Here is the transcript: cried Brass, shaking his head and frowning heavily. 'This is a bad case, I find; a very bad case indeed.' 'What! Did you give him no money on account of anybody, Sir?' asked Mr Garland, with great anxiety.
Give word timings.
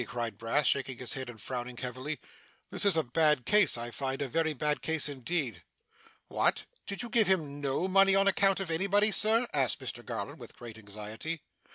cried 0.07 0.35
Brass, 0.35 0.65
shaking 0.65 0.97
his 0.97 1.13
head 1.13 1.29
and 1.29 1.39
frowning 1.39 1.77
heavily. 1.77 2.19
'This 2.71 2.85
is 2.85 2.97
a 2.97 3.03
bad 3.03 3.45
case, 3.45 3.77
I 3.77 3.91
find; 3.91 4.19
a 4.19 4.27
very 4.27 4.51
bad 4.55 4.81
case 4.81 5.07
indeed.' 5.07 5.61
'What! 6.27 6.65
Did 6.87 7.03
you 7.03 7.09
give 7.09 7.27
him 7.27 7.61
no 7.61 7.87
money 7.87 8.15
on 8.15 8.27
account 8.27 8.59
of 8.59 8.71
anybody, 8.71 9.11
Sir?' 9.11 9.47
asked 9.53 9.79
Mr 9.79 10.03
Garland, 10.03 10.39
with 10.39 10.55
great 10.57 10.79
anxiety. 10.79 11.43